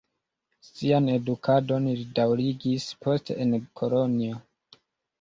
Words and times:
Sian 0.67 1.09
edukadon 1.17 1.87
li 1.99 2.07
daŭrigis 2.21 2.91
poste 3.07 3.41
en 3.47 3.57
Kolonjo. 3.81 4.45